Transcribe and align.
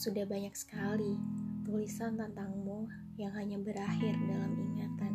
Sudah 0.00 0.24
banyak 0.24 0.56
sekali 0.56 1.12
tulisan 1.60 2.16
tentangmu 2.16 2.88
yang 3.20 3.36
hanya 3.36 3.60
berakhir 3.60 4.16
dalam 4.16 4.56
ingatan. 4.56 5.12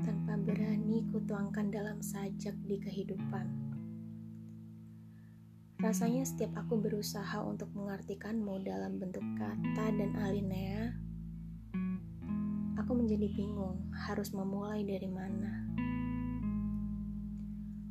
Tanpa 0.00 0.40
berani 0.40 1.04
kutuangkan 1.12 1.68
dalam 1.68 2.00
sajak 2.00 2.56
di 2.64 2.80
kehidupan. 2.80 3.44
Rasanya 5.84 6.24
setiap 6.24 6.64
aku 6.64 6.80
berusaha 6.80 7.44
untuk 7.44 7.68
mengartikanmu 7.76 8.64
dalam 8.64 8.96
bentuk 8.96 9.24
kata 9.36 9.92
dan 10.00 10.16
alinea, 10.16 10.96
aku 12.80 13.04
menjadi 13.04 13.28
bingung 13.36 13.84
harus 14.00 14.32
memulai 14.32 14.80
dari 14.80 15.12
mana. 15.12 15.68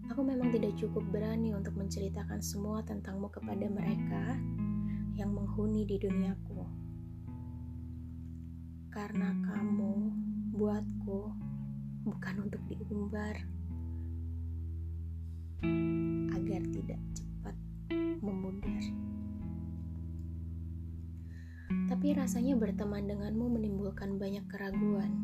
Aku 0.10 0.26
memang 0.26 0.50
tidak 0.50 0.74
cukup 0.74 1.06
berani 1.14 1.54
untuk 1.54 1.78
menceritakan 1.78 2.42
semua 2.42 2.82
tentangmu 2.82 3.30
kepada 3.30 3.70
mereka 3.70 4.42
yang 5.20 5.36
menghuni 5.36 5.84
di 5.84 6.00
duniaku. 6.00 6.64
Karena 8.88 9.36
kamu 9.44 9.94
buatku 10.56 11.22
bukan 12.08 12.36
untuk 12.48 12.64
diumbar 12.72 13.36
agar 16.32 16.62
tidak 16.72 17.02
cepat 17.12 17.56
memudar. 18.24 18.84
Tapi 21.92 22.16
rasanya 22.16 22.56
berteman 22.56 23.04
denganmu 23.12 23.60
menimbulkan 23.60 24.16
banyak 24.16 24.48
keraguan. 24.48 25.20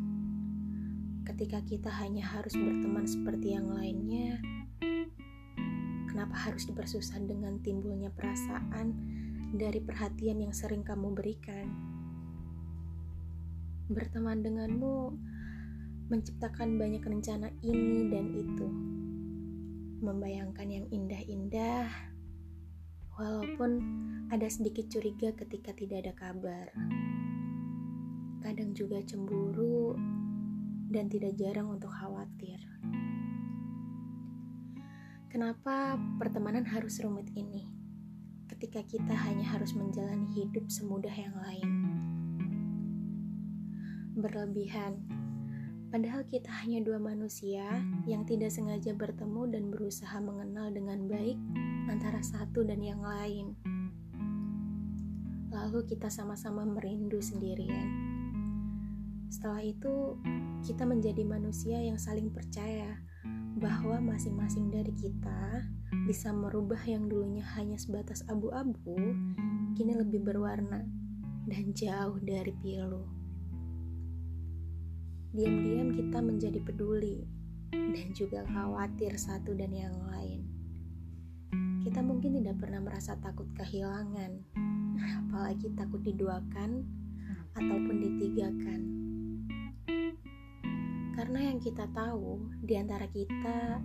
Ketika 1.23 1.63
kita 1.63 1.89
hanya 2.03 2.27
harus 2.27 2.51
berteman 2.53 3.07
seperti 3.07 3.55
yang 3.55 3.71
lainnya, 3.71 4.43
kenapa 6.11 6.35
harus 6.35 6.67
dipersusah 6.67 7.23
dengan 7.23 7.63
timbulnya 7.63 8.11
perasaan 8.13 9.23
dari 9.55 9.79
perhatian 9.79 10.43
yang 10.43 10.51
sering 10.51 10.83
kamu 10.83 11.15
berikan. 11.15 11.71
Berteman 13.87 14.43
denganmu 14.43 15.15
menciptakan 16.11 16.75
banyak 16.75 17.01
rencana 17.01 17.49
ini 17.63 18.11
dan 18.11 18.35
itu, 18.35 18.67
membayangkan 20.03 20.67
yang 20.67 20.85
indah-indah, 20.91 21.87
walaupun 23.15 23.71
ada 24.27 24.45
sedikit 24.51 24.91
curiga 24.91 25.31
ketika 25.33 25.71
tidak 25.71 26.03
ada 26.03 26.13
kabar. 26.19 26.67
Kadang 28.43 28.75
juga 28.75 29.01
cemburu 29.01 29.95
dan 30.91 31.07
tidak 31.07 31.33
jarang 31.39 31.71
untuk 31.71 31.89
khawatir. 31.89 32.59
Kenapa 35.31 35.97
pertemanan 36.19 36.63
harus 36.67 37.01
rumit 37.01 37.31
ini? 37.33 37.84
Ketika 38.65 38.97
kita 38.97 39.13
hanya 39.13 39.45
harus 39.45 39.77
menjalani 39.77 40.25
hidup 40.33 40.65
semudah 40.73 41.13
yang 41.13 41.37
lain. 41.37 41.69
Berlebihan, 44.17 45.05
padahal 45.93 46.25
kita 46.25 46.49
hanya 46.65 46.81
dua 46.81 46.97
manusia 46.97 47.61
yang 48.09 48.25
tidak 48.25 48.49
sengaja 48.49 48.97
bertemu 48.97 49.53
dan 49.53 49.69
berusaha 49.69 50.17
mengenal 50.17 50.73
dengan 50.73 51.05
baik 51.05 51.37
antara 51.93 52.17
satu 52.25 52.65
dan 52.65 52.81
yang 52.81 53.05
lain. 53.05 53.53
Lalu 55.53 55.85
kita 55.85 56.09
sama-sama 56.09 56.65
merindu 56.65 57.21
sendirian. 57.21 57.85
Setelah 59.29 59.61
itu, 59.61 60.17
kita 60.65 60.89
menjadi 60.89 61.21
manusia 61.21 61.77
yang 61.85 62.01
saling 62.01 62.33
percaya 62.33 62.97
bahwa 63.55 64.03
masing-masing 64.03 64.67
dari 64.67 64.91
kita 64.91 65.63
bisa 66.03 66.35
merubah 66.35 66.79
yang 66.83 67.07
dulunya 67.07 67.43
hanya 67.55 67.79
sebatas 67.79 68.19
abu-abu, 68.27 69.15
kini 69.79 69.95
lebih 69.95 70.27
berwarna 70.27 70.83
dan 71.47 71.71
jauh 71.71 72.19
dari 72.19 72.51
pilu. 72.59 73.07
Diam-diam 75.31 75.95
kita 75.95 76.19
menjadi 76.19 76.59
peduli 76.63 77.23
dan 77.71 78.11
juga 78.11 78.43
khawatir 78.51 79.15
satu 79.15 79.55
dan 79.55 79.71
yang 79.71 79.95
lain. 80.11 80.43
Kita 81.79 82.03
mungkin 82.03 82.43
tidak 82.43 82.59
pernah 82.59 82.83
merasa 82.83 83.15
takut 83.23 83.47
kehilangan, 83.55 84.31
apalagi 84.99 85.71
takut 85.79 86.03
diduakan 86.03 86.83
ataupun 87.55 87.95
ditigakan. 88.03 89.04
Karena 91.15 91.47
yang 91.47 91.63
kita 91.63 91.87
tahu, 91.95 92.51
di 92.59 92.75
antara 92.75 93.07
kita, 93.07 93.79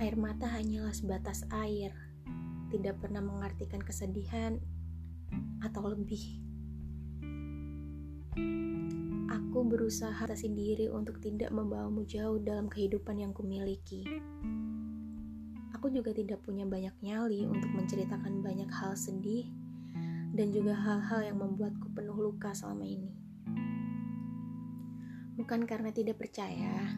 air 0.00 0.16
mata 0.16 0.48
hanyalah 0.48 0.96
sebatas 0.96 1.44
air, 1.52 1.92
tidak 2.72 2.96
pernah 2.96 3.20
mengartikan 3.20 3.84
kesedihan 3.84 4.56
atau 5.60 5.92
lebih. 5.92 6.40
Aku 9.28 9.68
berusaha 9.68 10.16
atasi 10.16 10.48
diri 10.48 10.88
untuk 10.88 11.20
tidak 11.20 11.52
membawamu 11.52 12.08
jauh 12.08 12.40
dalam 12.40 12.72
kehidupan 12.72 13.20
yang 13.20 13.36
kumiliki. 13.36 14.08
Aku 15.76 15.92
juga 15.92 16.16
tidak 16.16 16.40
punya 16.40 16.64
banyak 16.64 16.96
nyali 17.04 17.44
untuk 17.44 17.68
menceritakan 17.68 18.40
banyak 18.40 18.72
hal 18.72 18.96
sedih 18.96 19.44
dan 20.32 20.48
juga 20.48 20.72
hal-hal 20.72 21.20
yang 21.20 21.36
membuatku 21.36 21.92
penuh 21.92 22.16
luka 22.16 22.56
selama 22.56 22.88
ini. 22.88 23.21
Bukan 25.42 25.66
karena 25.66 25.90
tidak 25.90 26.22
percaya, 26.22 26.94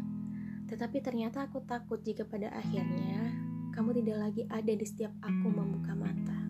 tetapi 0.69 1.01
ternyata 1.01 1.49
aku 1.49 1.65
takut 1.65 2.05
jika 2.05 2.29
pada 2.29 2.53
akhirnya 2.53 3.33
kamu 3.73 4.05
tidak 4.05 4.21
lagi 4.21 4.45
ada 4.53 4.69
di 4.69 4.85
setiap 4.85 5.17
aku 5.25 5.49
membuka 5.49 5.97
mata. 5.97 6.45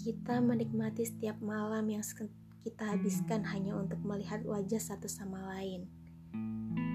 Kita 0.00 0.40
menikmati 0.40 1.04
setiap 1.04 1.36
malam 1.44 1.84
yang 1.92 2.00
kita 2.64 2.96
habiskan 2.96 3.44
hanya 3.44 3.76
untuk 3.76 4.00
melihat 4.00 4.40
wajah 4.48 4.80
satu 4.80 5.04
sama 5.04 5.36
lain. 5.52 5.84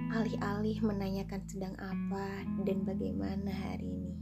Alih-alih 0.10 0.82
menanyakan 0.82 1.46
sedang 1.46 1.78
apa 1.78 2.42
dan 2.66 2.90
bagaimana 2.90 3.54
hari 3.54 4.02
ini. 4.02 4.18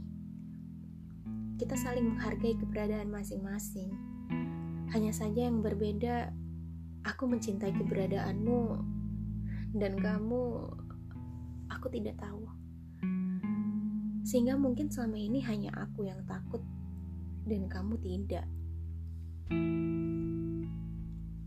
Kita 1.56 1.72
saling 1.72 2.12
menghargai 2.12 2.52
keberadaan 2.60 3.08
masing-masing. 3.08 3.96
Hanya 4.92 5.16
saja 5.16 5.48
yang 5.48 5.64
berbeda 5.64 6.43
Aku 7.04 7.28
mencintai 7.28 7.76
keberadaanmu 7.76 8.80
dan 9.76 9.92
kamu 10.00 10.42
aku 11.68 11.86
tidak 11.92 12.16
tahu. 12.16 12.48
Sehingga 14.24 14.56
mungkin 14.56 14.88
selama 14.88 15.20
ini 15.20 15.44
hanya 15.44 15.68
aku 15.76 16.08
yang 16.08 16.24
takut 16.24 16.64
dan 17.44 17.68
kamu 17.68 18.00
tidak. 18.00 18.48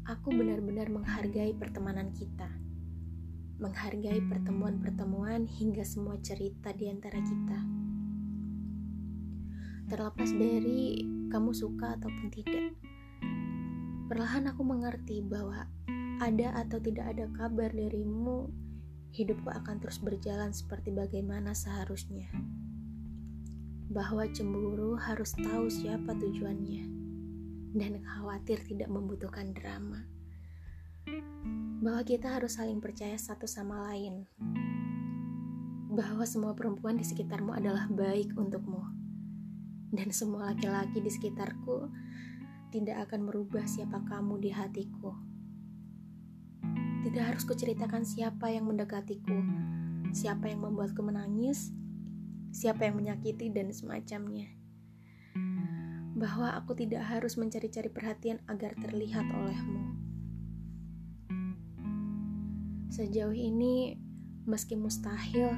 Aku 0.06 0.30
benar-benar 0.30 0.94
menghargai 0.94 1.58
pertemanan 1.58 2.14
kita. 2.14 2.48
Menghargai 3.58 4.22
pertemuan-pertemuan 4.30 5.50
hingga 5.50 5.82
semua 5.82 6.22
cerita 6.22 6.70
di 6.70 6.86
antara 6.86 7.18
kita. 7.18 7.60
Terlepas 9.90 10.30
dari 10.38 11.02
kamu 11.34 11.50
suka 11.50 11.98
ataupun 11.98 12.30
tidak 12.30 12.78
Perlahan 14.08 14.48
aku 14.48 14.64
mengerti 14.64 15.20
bahwa 15.20 15.68
ada 16.24 16.56
atau 16.64 16.80
tidak 16.80 17.12
ada 17.12 17.28
kabar 17.36 17.68
darimu, 17.76 18.48
hidupku 19.12 19.52
akan 19.52 19.84
terus 19.84 20.00
berjalan 20.00 20.56
seperti 20.56 20.96
bagaimana 20.96 21.52
seharusnya. 21.52 22.32
Bahwa 23.92 24.24
cemburu 24.32 24.96
harus 24.96 25.36
tahu 25.36 25.68
siapa 25.68 26.16
tujuannya, 26.16 26.88
dan 27.76 28.00
khawatir 28.00 28.64
tidak 28.64 28.88
membutuhkan 28.88 29.52
drama. 29.52 30.08
Bahwa 31.84 32.00
kita 32.08 32.32
harus 32.32 32.56
saling 32.56 32.80
percaya 32.80 33.20
satu 33.20 33.44
sama 33.44 33.92
lain. 33.92 34.24
Bahwa 35.92 36.24
semua 36.24 36.56
perempuan 36.56 36.96
di 36.96 37.04
sekitarmu 37.04 37.52
adalah 37.52 37.92
baik 37.92 38.40
untukmu, 38.40 38.88
dan 39.92 40.16
semua 40.16 40.56
laki-laki 40.56 41.04
di 41.04 41.12
sekitarku 41.12 41.92
tidak 42.68 43.08
akan 43.08 43.32
merubah 43.32 43.64
siapa 43.64 44.04
kamu 44.04 44.44
di 44.44 44.52
hatiku. 44.52 45.16
Tidak 47.08 47.24
harus 47.24 47.48
kuceritakan 47.48 48.04
siapa 48.04 48.52
yang 48.52 48.68
mendekatiku, 48.68 49.40
siapa 50.12 50.52
yang 50.52 50.68
membuatku 50.68 51.00
menangis, 51.00 51.72
siapa 52.52 52.84
yang 52.92 53.00
menyakiti 53.00 53.48
dan 53.48 53.72
semacamnya. 53.72 54.52
Bahwa 56.18 56.58
aku 56.60 56.76
tidak 56.76 57.08
harus 57.08 57.40
mencari-cari 57.40 57.88
perhatian 57.88 58.44
agar 58.52 58.76
terlihat 58.76 59.24
olehmu. 59.32 59.96
Sejauh 62.92 63.36
ini, 63.36 63.96
meski 64.44 64.76
mustahil, 64.76 65.54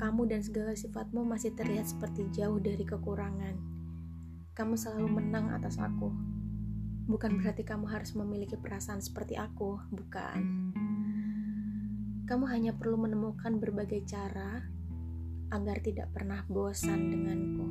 kamu 0.00 0.32
dan 0.32 0.40
segala 0.40 0.72
sifatmu 0.72 1.28
masih 1.28 1.52
terlihat 1.52 1.92
seperti 1.92 2.24
jauh 2.32 2.56
dari 2.56 2.88
kekurangan. 2.88 3.79
Kamu 4.54 4.74
selalu 4.78 5.08
menang 5.20 5.52
atas 5.54 5.78
aku 5.78 6.30
Bukan 7.10 7.42
berarti 7.42 7.66
kamu 7.66 7.90
harus 7.90 8.14
memiliki 8.14 8.54
perasaan 8.54 9.02
seperti 9.02 9.34
aku, 9.34 9.82
bukan. 9.90 10.70
Kamu 12.22 12.46
hanya 12.46 12.70
perlu 12.70 13.02
menemukan 13.02 13.58
berbagai 13.58 14.06
cara 14.06 14.62
agar 15.50 15.82
tidak 15.82 16.14
pernah 16.14 16.46
bosan 16.46 17.10
denganku. 17.10 17.66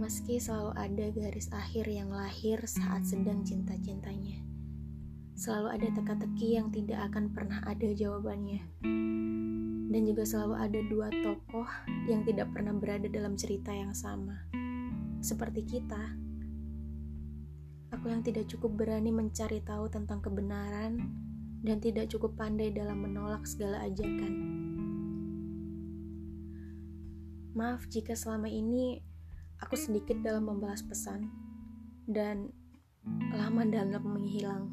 Meski 0.00 0.40
selalu 0.40 0.72
ada 0.72 1.06
garis 1.12 1.52
akhir 1.52 1.84
yang 1.84 2.08
lahir 2.08 2.64
saat 2.64 3.04
sedang 3.04 3.44
cinta-cintanya. 3.44 4.40
Selalu 5.36 5.76
ada 5.76 5.88
teka-teki 6.00 6.56
yang 6.56 6.72
tidak 6.72 7.12
akan 7.12 7.28
pernah 7.36 7.60
ada 7.68 7.92
jawabannya. 7.92 8.64
Dan 9.86 10.02
juga 10.02 10.26
selalu 10.26 10.54
ada 10.58 10.80
dua 10.90 11.08
tokoh 11.22 11.68
yang 12.10 12.26
tidak 12.26 12.50
pernah 12.50 12.74
berada 12.74 13.06
dalam 13.06 13.38
cerita 13.38 13.70
yang 13.70 13.94
sama. 13.94 14.46
Seperti 15.22 15.62
kita. 15.62 16.02
Aku 17.94 18.10
yang 18.10 18.26
tidak 18.26 18.50
cukup 18.50 18.74
berani 18.74 19.14
mencari 19.14 19.62
tahu 19.62 19.86
tentang 19.86 20.18
kebenaran 20.18 20.98
dan 21.62 21.78
tidak 21.78 22.10
cukup 22.10 22.34
pandai 22.34 22.74
dalam 22.74 22.98
menolak 22.98 23.46
segala 23.46 23.86
ajakan. 23.86 24.34
Maaf 27.56 27.88
jika 27.88 28.12
selama 28.12 28.52
ini 28.52 29.00
Aku 29.64 29.72
sedikit 29.72 30.20
dalam 30.20 30.52
membalas 30.52 30.84
pesan 30.84 31.32
dan 32.04 32.52
lama 33.32 33.64
dalam 33.64 34.04
menghilang. 34.04 34.68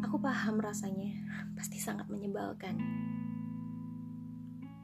Aku 0.00 0.16
paham 0.16 0.56
rasanya, 0.56 1.12
pasti 1.62 1.78
sangat 1.78 2.10
menyebalkan. 2.10 2.74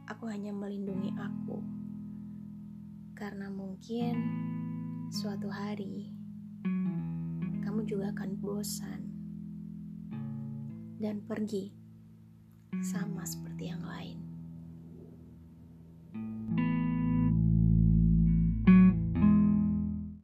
Aku 0.06 0.30
hanya 0.30 0.54
melindungi 0.54 1.10
aku 1.18 1.58
karena 3.18 3.50
mungkin 3.50 4.14
suatu 5.10 5.50
hari 5.50 6.14
kamu 7.66 7.82
juga 7.82 8.14
akan 8.14 8.30
bosan 8.38 9.10
dan 11.02 11.18
pergi 11.26 11.74
sama 12.78 13.26
seperti 13.26 13.74
yang 13.74 13.82
lain. 13.82 14.18
thank 16.14 16.62
you 16.62 16.67